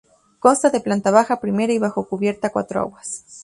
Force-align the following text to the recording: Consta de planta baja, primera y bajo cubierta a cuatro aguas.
Consta 0.39 0.71
de 0.71 0.79
planta 0.79 1.11
baja, 1.11 1.39
primera 1.39 1.73
y 1.73 1.77
bajo 1.77 2.09
cubierta 2.09 2.47
a 2.47 2.49
cuatro 2.51 2.79
aguas. 2.79 3.23